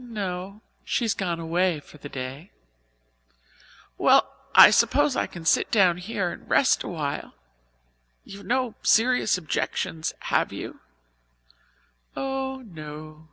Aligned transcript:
"No. 0.00 0.60
She 0.82 1.04
has 1.04 1.14
gone 1.14 1.38
away 1.38 1.78
for 1.78 1.98
the 1.98 2.08
day." 2.08 2.50
"Well, 3.96 4.34
I 4.52 4.70
suppose 4.70 5.14
I 5.14 5.28
can 5.28 5.44
sit 5.44 5.70
down 5.70 5.98
here 5.98 6.32
and 6.32 6.50
rest 6.50 6.82
a 6.82 6.88
while. 6.88 7.34
You've 8.24 8.44
no 8.44 8.74
serious 8.82 9.38
objections, 9.38 10.14
have 10.32 10.52
you?" 10.52 10.80
"Oh, 12.16 12.60
no." 12.66 13.28